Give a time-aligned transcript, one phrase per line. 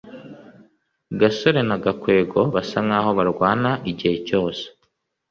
[1.19, 4.63] gasore na gakwego basa nkaho barwana igihe cyose